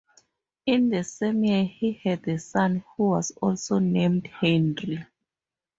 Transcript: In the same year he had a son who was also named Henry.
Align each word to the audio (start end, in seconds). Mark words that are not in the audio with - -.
In 0.65 0.89
the 0.89 1.03
same 1.03 1.43
year 1.43 1.63
he 1.63 1.93
had 2.03 2.27
a 2.27 2.39
son 2.39 2.83
who 2.97 3.09
was 3.09 3.29
also 3.39 3.77
named 3.77 4.25
Henry. 4.25 5.05